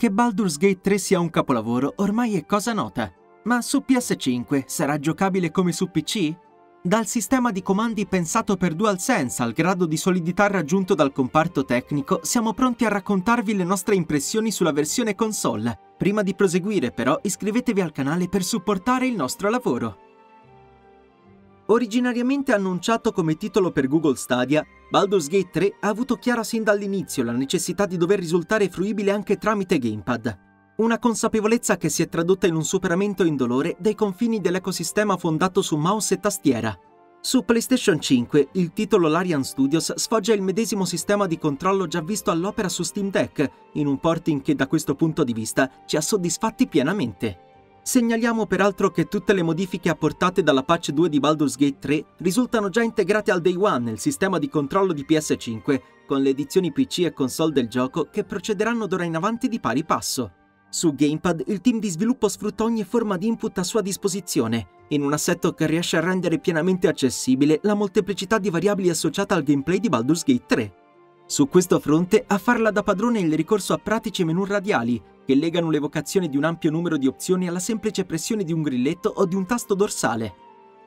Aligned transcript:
Che 0.00 0.10
Baldur's 0.10 0.56
Gate 0.56 0.80
3 0.80 0.96
sia 0.96 1.20
un 1.20 1.28
capolavoro 1.28 1.92
ormai 1.96 2.34
è 2.34 2.46
cosa 2.46 2.72
nota, 2.72 3.12
ma 3.44 3.60
su 3.60 3.84
PS5 3.86 4.62
sarà 4.64 4.98
giocabile 4.98 5.50
come 5.50 5.72
su 5.72 5.90
PC? 5.90 6.34
Dal 6.82 7.04
sistema 7.04 7.52
di 7.52 7.60
comandi 7.60 8.06
pensato 8.06 8.56
per 8.56 8.72
DualSense 8.72 9.42
al 9.42 9.52
grado 9.52 9.84
di 9.84 9.98
solidità 9.98 10.46
raggiunto 10.46 10.94
dal 10.94 11.12
comparto 11.12 11.66
tecnico, 11.66 12.20
siamo 12.22 12.54
pronti 12.54 12.86
a 12.86 12.88
raccontarvi 12.88 13.54
le 13.54 13.64
nostre 13.64 13.94
impressioni 13.94 14.50
sulla 14.50 14.72
versione 14.72 15.14
console. 15.14 15.78
Prima 15.98 16.22
di 16.22 16.34
proseguire 16.34 16.92
però 16.92 17.18
iscrivetevi 17.20 17.82
al 17.82 17.92
canale 17.92 18.26
per 18.30 18.42
supportare 18.42 19.06
il 19.06 19.14
nostro 19.14 19.50
lavoro. 19.50 19.98
Originariamente 21.66 22.54
annunciato 22.54 23.12
come 23.12 23.36
titolo 23.36 23.70
per 23.70 23.86
Google 23.86 24.16
Stadia, 24.16 24.64
Baldur's 24.90 25.28
Gate 25.28 25.50
3 25.52 25.76
ha 25.80 25.88
avuto 25.88 26.16
chiara 26.16 26.42
sin 26.42 26.64
dall'inizio 26.64 27.22
la 27.22 27.30
necessità 27.30 27.86
di 27.86 27.96
dover 27.96 28.18
risultare 28.18 28.68
fruibile 28.68 29.12
anche 29.12 29.36
tramite 29.36 29.78
gamepad. 29.78 30.38
Una 30.78 30.98
consapevolezza 30.98 31.76
che 31.76 31.88
si 31.88 32.02
è 32.02 32.08
tradotta 32.08 32.48
in 32.48 32.56
un 32.56 32.64
superamento 32.64 33.22
indolore 33.22 33.76
dei 33.78 33.94
confini 33.94 34.40
dell'ecosistema 34.40 35.16
fondato 35.16 35.62
su 35.62 35.76
mouse 35.76 36.14
e 36.14 36.18
tastiera. 36.18 36.76
Su 37.20 37.44
PlayStation 37.44 38.00
5 38.00 38.48
il 38.54 38.72
titolo 38.72 39.06
Larian 39.06 39.44
Studios 39.44 39.94
sfoggia 39.94 40.32
il 40.32 40.42
medesimo 40.42 40.84
sistema 40.84 41.26
di 41.28 41.38
controllo 41.38 41.86
già 41.86 42.00
visto 42.00 42.32
all'opera 42.32 42.68
su 42.68 42.82
Steam 42.82 43.10
Deck, 43.10 43.48
in 43.74 43.86
un 43.86 44.00
porting 44.00 44.42
che 44.42 44.56
da 44.56 44.66
questo 44.66 44.96
punto 44.96 45.22
di 45.22 45.32
vista 45.32 45.70
ci 45.86 45.98
ha 45.98 46.00
soddisfatti 46.00 46.66
pienamente. 46.66 47.49
Segnaliamo 47.90 48.46
peraltro 48.46 48.92
che 48.92 49.08
tutte 49.08 49.32
le 49.32 49.42
modifiche 49.42 49.88
apportate 49.88 50.44
dalla 50.44 50.62
patch 50.62 50.92
2 50.92 51.08
di 51.08 51.18
Baldur's 51.18 51.56
Gate 51.56 51.78
3 51.80 52.04
risultano 52.18 52.68
già 52.68 52.82
integrate 52.82 53.32
al 53.32 53.40
day 53.40 53.56
one 53.56 53.80
nel 53.80 53.98
sistema 53.98 54.38
di 54.38 54.48
controllo 54.48 54.92
di 54.92 55.04
PS5, 55.04 55.80
con 56.06 56.22
le 56.22 56.28
edizioni 56.28 56.70
PC 56.70 57.00
e 57.00 57.12
console 57.12 57.50
del 57.50 57.66
gioco 57.66 58.06
che 58.08 58.22
procederanno 58.22 58.86
d'ora 58.86 59.02
in 59.02 59.16
avanti 59.16 59.48
di 59.48 59.58
pari 59.58 59.82
passo. 59.82 60.34
Su 60.68 60.94
Gamepad 60.94 61.42
il 61.48 61.60
team 61.60 61.80
di 61.80 61.88
sviluppo 61.88 62.28
sfrutta 62.28 62.62
ogni 62.62 62.84
forma 62.84 63.16
di 63.16 63.26
input 63.26 63.58
a 63.58 63.64
sua 63.64 63.80
disposizione, 63.80 64.68
in 64.90 65.02
un 65.02 65.12
assetto 65.12 65.52
che 65.52 65.66
riesce 65.66 65.96
a 65.96 66.00
rendere 66.00 66.38
pienamente 66.38 66.86
accessibile 66.86 67.58
la 67.64 67.74
molteplicità 67.74 68.38
di 68.38 68.50
variabili 68.50 68.88
associata 68.88 69.34
al 69.34 69.42
gameplay 69.42 69.80
di 69.80 69.88
Baldur's 69.88 70.22
Gate 70.22 70.44
3. 70.46 70.79
Su 71.30 71.48
questo 71.48 71.78
fronte, 71.78 72.24
a 72.26 72.38
farla 72.38 72.72
da 72.72 72.82
padrone 72.82 73.20
è 73.20 73.22
il 73.22 73.32
ricorso 73.34 73.72
a 73.72 73.78
pratici 73.78 74.24
menu 74.24 74.44
radiali, 74.44 75.00
che 75.24 75.36
legano 75.36 75.70
l'evocazione 75.70 76.28
di 76.28 76.36
un 76.36 76.42
ampio 76.42 76.72
numero 76.72 76.96
di 76.96 77.06
opzioni 77.06 77.46
alla 77.46 77.60
semplice 77.60 78.04
pressione 78.04 78.42
di 78.42 78.52
un 78.52 78.62
grilletto 78.62 79.12
o 79.14 79.24
di 79.26 79.36
un 79.36 79.46
tasto 79.46 79.76
dorsale. 79.76 80.34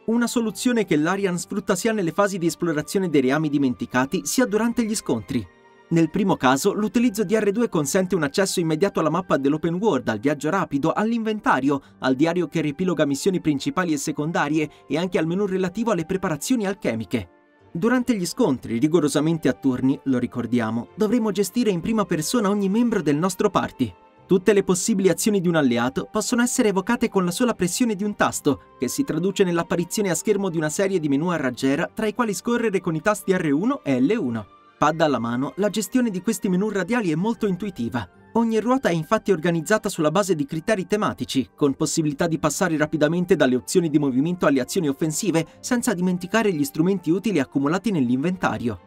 Una 0.08 0.28
soluzione 0.28 0.84
che 0.84 0.98
l'Arian 0.98 1.40
sfrutta 1.40 1.78
sia 1.78 1.94
nelle 1.94 2.12
fasi 2.12 2.40
di 2.40 2.48
esplorazione 2.48 3.08
dei 3.08 3.22
reami 3.22 3.48
dimenticati, 3.48 4.26
sia 4.26 4.46
durante 4.46 4.84
gli 4.84 4.96
scontri. 4.96 5.48
Nel 5.92 6.10
primo 6.10 6.36
caso, 6.36 6.74
l'utilizzo 6.74 7.24
di 7.24 7.36
R2 7.36 7.70
consente 7.70 8.14
un 8.14 8.24
accesso 8.24 8.60
immediato 8.60 9.00
alla 9.00 9.10
mappa 9.10 9.38
dell'open 9.38 9.76
world, 9.76 10.10
al 10.10 10.20
viaggio 10.20 10.50
rapido, 10.50 10.92
all'inventario, 10.92 11.82
al 12.00 12.16
diario 12.16 12.50
che 12.50 12.60
riepiloga 12.60 13.06
missioni 13.06 13.40
principali 13.40 13.94
e 13.94 13.98
secondarie 13.98 14.70
e 14.90 14.98
anche 14.98 15.18
al 15.18 15.26
menu 15.26 15.46
relativo 15.46 15.92
alle 15.92 16.04
preparazioni 16.04 16.68
alchemiche. 16.68 17.43
Durante 17.76 18.16
gli 18.16 18.28
scontri, 18.28 18.78
rigorosamente 18.78 19.50
a 19.50 19.54
turni, 19.54 20.00
lo 20.04 20.20
ricordiamo, 20.20 20.90
dovremo 20.94 21.32
gestire 21.32 21.72
in 21.72 21.82
prima 21.82 22.06
persona 22.06 22.48
ogni 22.48 22.70
membro 22.70 23.02
del 23.02 23.16
nostro 23.16 23.50
party. 23.50 23.92
Tutte 24.28 24.54
le 24.54 24.64
possibili 24.64 25.10
azioni 25.10 25.42
di 25.42 25.48
un 25.48 25.56
alleato 25.56 26.08
possono 26.12 26.44
essere 26.44 26.70
evocate 26.70 27.10
con 27.10 27.26
la 27.26 27.32
sola 27.32 27.56
pressione 27.56 27.96
di 27.96 28.04
un 28.04 28.16
tasto, 28.16 28.76
che 28.78 28.88
si 28.88 29.04
traduce 29.04 29.44
nell'apparizione 29.44 30.12
a 30.12 30.16
schermo 30.16 30.50
di 30.50 30.58
una 30.58 30.70
serie 30.70 31.00
di 31.00 31.10
menu 31.10 31.30
a 31.30 31.36
raggiera 31.38 31.90
tra 31.92 32.06
i 32.06 32.14
quali 32.14 32.36
scorrere 32.36 32.80
con 32.80 32.94
i 32.94 33.02
tasti 33.02 33.34
R1 33.34 33.80
e 33.82 34.00
L1. 34.00 34.46
Pad 34.78 35.02
alla 35.02 35.18
mano, 35.18 35.54
la 35.56 35.70
gestione 35.70 36.12
di 36.12 36.22
questi 36.22 36.50
menu 36.50 36.70
radiali 36.70 37.12
è 37.12 37.16
molto 37.16 37.48
intuitiva. 37.48 38.08
Ogni 38.36 38.60
ruota 38.60 38.90
è 38.90 38.94
infatti 38.94 39.32
organizzata 39.32 39.90
sulla 39.90 40.10
base 40.10 40.34
di 40.34 40.46
criteri 40.46 40.88
tematici, 40.88 41.52
con 41.56 41.76
possibilità 41.76 42.26
di 42.26 42.40
passare 42.40 42.76
rapidamente 42.78 43.36
dalle 43.36 43.56
opzioni 43.56 43.92
di 43.92 44.00
movimento 44.00 44.48
alle 44.48 44.60
azioni 44.60 44.88
offensive, 44.88 45.46
senza 45.60 45.94
dimenticare 45.94 46.52
gli 46.52 46.64
strumenti 46.64 47.12
utili 47.12 47.40
accumulati 47.40 47.92
nell'inventario. 47.92 48.80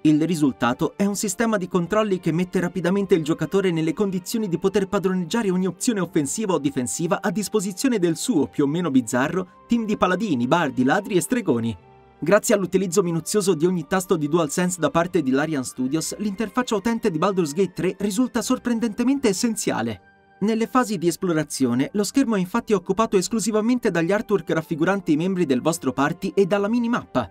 Il 0.00 0.24
risultato 0.24 0.94
è 0.96 1.04
un 1.04 1.14
sistema 1.14 1.58
di 1.58 1.68
controlli 1.68 2.20
che 2.20 2.32
mette 2.32 2.58
rapidamente 2.58 3.14
il 3.14 3.22
giocatore 3.22 3.70
nelle 3.70 3.92
condizioni 3.92 4.48
di 4.48 4.56
poter 4.56 4.88
padroneggiare 4.88 5.50
ogni 5.50 5.66
opzione 5.66 6.00
offensiva 6.00 6.54
o 6.54 6.58
difensiva 6.58 7.20
a 7.20 7.30
disposizione 7.30 7.98
del 7.98 8.16
suo, 8.16 8.46
più 8.46 8.64
o 8.64 8.66
meno 8.66 8.90
bizzarro, 8.90 9.64
team 9.66 9.84
di 9.84 9.98
paladini, 9.98 10.46
bardi, 10.46 10.84
ladri 10.84 11.16
e 11.16 11.20
stregoni. 11.20 11.76
Grazie 12.18 12.54
all'utilizzo 12.54 13.02
minuzioso 13.02 13.52
di 13.52 13.66
ogni 13.66 13.86
tasto 13.86 14.16
di 14.16 14.26
DualSense 14.26 14.80
da 14.80 14.88
parte 14.90 15.20
di 15.20 15.30
Larian 15.30 15.64
Studios, 15.64 16.16
l'interfaccia 16.16 16.74
utente 16.74 17.10
di 17.10 17.18
Baldur's 17.18 17.52
Gate 17.52 17.74
3 17.74 17.96
risulta 17.98 18.40
sorprendentemente 18.40 19.28
essenziale. 19.28 20.00
Nelle 20.40 20.66
fasi 20.66 20.96
di 20.96 21.08
esplorazione, 21.08 21.90
lo 21.92 22.04
schermo 22.04 22.36
è 22.36 22.38
infatti 22.38 22.72
occupato 22.72 23.18
esclusivamente 23.18 23.90
dagli 23.90 24.12
artwork 24.12 24.48
raffiguranti 24.48 25.12
i 25.12 25.16
membri 25.16 25.44
del 25.44 25.60
vostro 25.60 25.92
party 25.92 26.32
e 26.34 26.46
dalla 26.46 26.68
minimappa. 26.68 27.30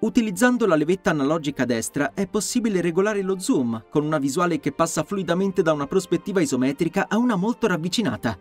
Utilizzando 0.00 0.66
la 0.66 0.76
levetta 0.76 1.08
analogica 1.08 1.64
destra 1.64 2.12
è 2.12 2.26
possibile 2.26 2.82
regolare 2.82 3.22
lo 3.22 3.38
zoom, 3.38 3.86
con 3.88 4.04
una 4.04 4.18
visuale 4.18 4.60
che 4.60 4.72
passa 4.72 5.02
fluidamente 5.02 5.62
da 5.62 5.72
una 5.72 5.86
prospettiva 5.86 6.42
isometrica 6.42 7.06
a 7.08 7.16
una 7.16 7.36
molto 7.36 7.66
ravvicinata. 7.66 8.38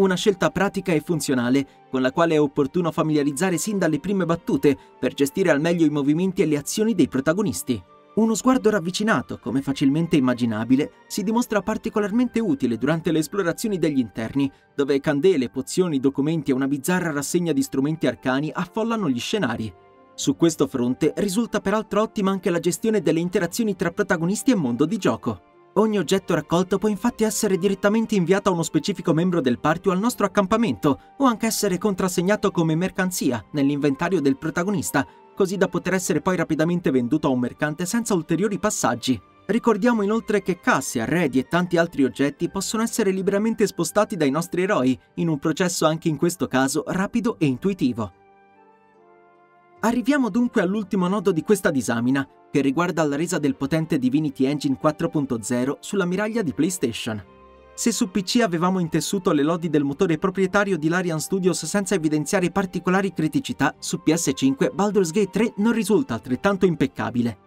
Una 0.00 0.14
scelta 0.14 0.48
pratica 0.48 0.92
e 0.92 1.00
funzionale, 1.00 1.66
con 1.90 2.00
la 2.00 2.10
quale 2.10 2.34
è 2.34 2.40
opportuno 2.40 2.90
familiarizzare 2.90 3.58
sin 3.58 3.76
dalle 3.76 4.00
prime 4.00 4.24
battute 4.24 4.74
per 4.98 5.12
gestire 5.12 5.50
al 5.50 5.60
meglio 5.60 5.84
i 5.84 5.90
movimenti 5.90 6.40
e 6.40 6.46
le 6.46 6.56
azioni 6.56 6.94
dei 6.94 7.06
protagonisti. 7.06 7.80
Uno 8.14 8.34
sguardo 8.34 8.70
ravvicinato, 8.70 9.38
come 9.38 9.60
facilmente 9.60 10.16
immaginabile, 10.16 10.92
si 11.06 11.22
dimostra 11.22 11.60
particolarmente 11.60 12.40
utile 12.40 12.78
durante 12.78 13.12
le 13.12 13.18
esplorazioni 13.18 13.78
degli 13.78 13.98
interni, 13.98 14.50
dove 14.74 15.00
candele, 15.00 15.50
pozioni, 15.50 16.00
documenti 16.00 16.50
e 16.50 16.54
una 16.54 16.66
bizzarra 16.66 17.12
rassegna 17.12 17.52
di 17.52 17.62
strumenti 17.62 18.06
arcani 18.06 18.50
affollano 18.50 19.06
gli 19.10 19.20
scenari. 19.20 19.70
Su 20.14 20.34
questo 20.34 20.66
fronte 20.66 21.12
risulta 21.16 21.60
peraltro 21.60 22.00
ottima 22.00 22.30
anche 22.30 22.48
la 22.48 22.58
gestione 22.58 23.02
delle 23.02 23.20
interazioni 23.20 23.76
tra 23.76 23.90
protagonisti 23.90 24.50
e 24.50 24.54
mondo 24.54 24.86
di 24.86 24.96
gioco. 24.96 25.42
Ogni 25.74 25.98
oggetto 25.98 26.34
raccolto 26.34 26.78
può 26.78 26.88
infatti 26.88 27.22
essere 27.22 27.56
direttamente 27.56 28.16
inviato 28.16 28.50
a 28.50 28.52
uno 28.52 28.64
specifico 28.64 29.12
membro 29.12 29.40
del 29.40 29.60
party 29.60 29.88
o 29.88 29.92
al 29.92 30.00
nostro 30.00 30.26
accampamento, 30.26 30.98
o 31.18 31.24
anche 31.24 31.46
essere 31.46 31.78
contrassegnato 31.78 32.50
come 32.50 32.74
mercanzia 32.74 33.44
nell'inventario 33.52 34.20
del 34.20 34.36
protagonista, 34.36 35.06
così 35.34 35.56
da 35.56 35.68
poter 35.68 35.94
essere 35.94 36.20
poi 36.20 36.36
rapidamente 36.36 36.90
venduto 36.90 37.28
a 37.28 37.30
un 37.30 37.38
mercante 37.38 37.86
senza 37.86 38.14
ulteriori 38.14 38.58
passaggi. 38.58 39.20
Ricordiamo 39.46 40.02
inoltre 40.02 40.42
che 40.42 40.58
casse, 40.58 41.00
arredi 41.00 41.38
e 41.38 41.46
tanti 41.46 41.76
altri 41.76 42.04
oggetti 42.04 42.50
possono 42.50 42.82
essere 42.82 43.10
liberamente 43.12 43.66
spostati 43.66 44.16
dai 44.16 44.30
nostri 44.30 44.62
eroi, 44.62 44.98
in 45.14 45.28
un 45.28 45.38
processo 45.38 45.86
anche 45.86 46.08
in 46.08 46.16
questo 46.16 46.48
caso 46.48 46.82
rapido 46.86 47.36
e 47.38 47.46
intuitivo. 47.46 48.12
Arriviamo 49.82 50.28
dunque 50.28 50.60
all'ultimo 50.60 51.08
nodo 51.08 51.32
di 51.32 51.42
questa 51.42 51.70
disamina, 51.70 52.28
che 52.50 52.60
riguarda 52.60 53.02
la 53.04 53.16
resa 53.16 53.38
del 53.38 53.56
potente 53.56 53.98
Divinity 53.98 54.44
Engine 54.44 54.78
4.0 54.80 55.76
sulla 55.80 56.04
miraglia 56.04 56.42
di 56.42 56.52
PlayStation. 56.52 57.22
Se 57.72 57.90
su 57.90 58.10
PC 58.10 58.40
avevamo 58.42 58.78
intessuto 58.78 59.32
le 59.32 59.42
lodi 59.42 59.70
del 59.70 59.84
motore 59.84 60.18
proprietario 60.18 60.76
di 60.76 60.88
Larian 60.88 61.18
Studios 61.18 61.64
senza 61.64 61.94
evidenziare 61.94 62.50
particolari 62.50 63.14
criticità, 63.14 63.74
su 63.78 64.02
PS5 64.04 64.74
Baldur's 64.74 65.12
Gate 65.12 65.30
3 65.30 65.54
non 65.56 65.72
risulta 65.72 66.12
altrettanto 66.12 66.66
impeccabile. 66.66 67.38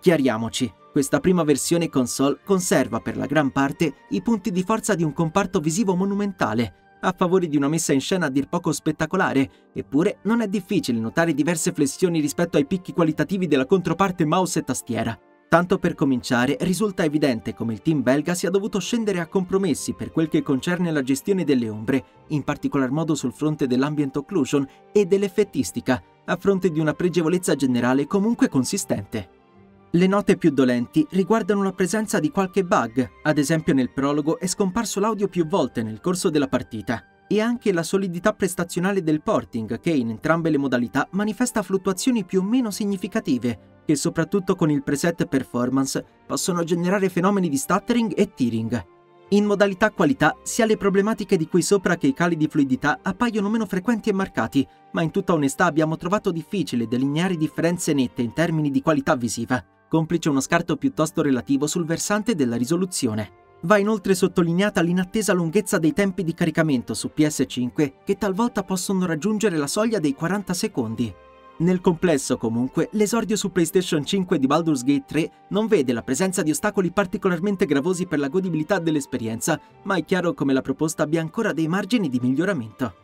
Chiariamoci, 0.00 0.72
questa 0.92 1.20
prima 1.20 1.42
versione 1.42 1.90
console 1.90 2.38
conserva 2.42 3.00
per 3.00 3.18
la 3.18 3.26
gran 3.26 3.50
parte 3.50 3.96
i 4.10 4.22
punti 4.22 4.50
di 4.50 4.62
forza 4.62 4.94
di 4.94 5.02
un 5.02 5.12
comparto 5.12 5.60
visivo 5.60 5.94
monumentale, 5.94 6.91
a 7.04 7.14
favore 7.16 7.48
di 7.48 7.56
una 7.56 7.68
messa 7.68 7.92
in 7.92 8.00
scena 8.00 8.26
a 8.26 8.30
dir 8.30 8.48
poco 8.48 8.72
spettacolare, 8.72 9.50
eppure 9.72 10.18
non 10.22 10.40
è 10.40 10.48
difficile 10.48 10.98
notare 10.98 11.34
diverse 11.34 11.72
flessioni 11.72 12.20
rispetto 12.20 12.56
ai 12.56 12.66
picchi 12.66 12.92
qualitativi 12.92 13.46
della 13.46 13.66
controparte 13.66 14.24
mouse 14.24 14.60
e 14.60 14.64
tastiera. 14.64 15.18
Tanto 15.48 15.78
per 15.78 15.94
cominciare, 15.94 16.56
risulta 16.60 17.04
evidente 17.04 17.52
come 17.52 17.74
il 17.74 17.82
team 17.82 18.02
belga 18.02 18.32
sia 18.32 18.48
dovuto 18.48 18.78
scendere 18.78 19.20
a 19.20 19.26
compromessi 19.26 19.92
per 19.92 20.10
quel 20.10 20.28
che 20.28 20.42
concerne 20.42 20.90
la 20.90 21.02
gestione 21.02 21.44
delle 21.44 21.68
ombre, 21.68 22.04
in 22.28 22.42
particolar 22.42 22.90
modo 22.90 23.14
sul 23.14 23.34
fronte 23.34 23.66
dell'ambient 23.66 24.16
occlusion 24.16 24.66
e 24.92 25.04
dell'effettistica, 25.04 26.02
a 26.24 26.36
fronte 26.36 26.70
di 26.70 26.80
una 26.80 26.94
pregevolezza 26.94 27.54
generale 27.54 28.06
comunque 28.06 28.48
consistente. 28.48 29.40
Le 29.94 30.06
note 30.06 30.38
più 30.38 30.52
dolenti 30.52 31.06
riguardano 31.10 31.62
la 31.62 31.72
presenza 31.72 32.18
di 32.18 32.30
qualche 32.30 32.64
bug, 32.64 33.06
ad 33.24 33.36
esempio 33.36 33.74
nel 33.74 33.92
prologo 33.92 34.38
è 34.38 34.46
scomparso 34.46 35.00
l'audio 35.00 35.28
più 35.28 35.46
volte 35.46 35.82
nel 35.82 36.00
corso 36.00 36.30
della 36.30 36.48
partita, 36.48 37.26
e 37.28 37.42
anche 37.42 37.74
la 37.74 37.82
solidità 37.82 38.32
prestazionale 38.32 39.02
del 39.02 39.20
porting 39.20 39.78
che 39.80 39.90
in 39.90 40.08
entrambe 40.08 40.48
le 40.48 40.56
modalità 40.56 41.06
manifesta 41.10 41.60
fluttuazioni 41.60 42.24
più 42.24 42.40
o 42.40 42.42
meno 42.42 42.70
significative, 42.70 43.82
che 43.84 43.94
soprattutto 43.94 44.54
con 44.54 44.70
il 44.70 44.82
preset 44.82 45.26
performance 45.26 46.02
possono 46.26 46.64
generare 46.64 47.10
fenomeni 47.10 47.50
di 47.50 47.58
stuttering 47.58 48.14
e 48.16 48.32
tearing. 48.32 48.86
In 49.28 49.44
modalità 49.44 49.90
qualità, 49.90 50.34
sia 50.42 50.64
le 50.64 50.78
problematiche 50.78 51.36
di 51.36 51.46
qui 51.46 51.60
sopra 51.60 51.96
che 51.96 52.06
i 52.06 52.14
cali 52.14 52.38
di 52.38 52.48
fluidità 52.48 53.00
appaiono 53.02 53.50
meno 53.50 53.66
frequenti 53.66 54.08
e 54.08 54.14
marcati, 54.14 54.66
ma 54.92 55.02
in 55.02 55.10
tutta 55.10 55.34
onestà 55.34 55.66
abbiamo 55.66 55.98
trovato 55.98 56.30
difficile 56.32 56.88
delineare 56.88 57.36
differenze 57.36 57.92
nette 57.92 58.22
in 58.22 58.32
termini 58.32 58.70
di 58.70 58.80
qualità 58.80 59.16
visiva 59.16 59.62
complice 59.92 60.30
uno 60.30 60.40
scarto 60.40 60.76
piuttosto 60.76 61.20
relativo 61.20 61.66
sul 61.66 61.84
versante 61.84 62.34
della 62.34 62.56
risoluzione. 62.56 63.40
Va 63.64 63.76
inoltre 63.76 64.14
sottolineata 64.14 64.80
l'inattesa 64.80 65.34
lunghezza 65.34 65.76
dei 65.76 65.92
tempi 65.92 66.24
di 66.24 66.32
caricamento 66.32 66.94
su 66.94 67.10
PS5 67.14 67.92
che 68.02 68.16
talvolta 68.16 68.62
possono 68.62 69.04
raggiungere 69.04 69.58
la 69.58 69.66
soglia 69.66 69.98
dei 69.98 70.14
40 70.14 70.54
secondi. 70.54 71.14
Nel 71.58 71.82
complesso, 71.82 72.38
comunque, 72.38 72.88
l'esordio 72.92 73.36
su 73.36 73.52
PlayStation 73.52 74.02
5 74.02 74.38
di 74.38 74.46
Baldur's 74.46 74.82
Gate 74.82 75.04
3 75.06 75.30
non 75.48 75.66
vede 75.66 75.92
la 75.92 76.02
presenza 76.02 76.42
di 76.42 76.52
ostacoli 76.52 76.90
particolarmente 76.90 77.66
gravosi 77.66 78.06
per 78.06 78.18
la 78.18 78.28
godibilità 78.28 78.78
dell'esperienza, 78.78 79.60
ma 79.82 79.96
è 79.96 80.06
chiaro 80.06 80.32
come 80.32 80.54
la 80.54 80.62
proposta 80.62 81.02
abbia 81.02 81.20
ancora 81.20 81.52
dei 81.52 81.68
margini 81.68 82.08
di 82.08 82.18
miglioramento. 82.18 82.94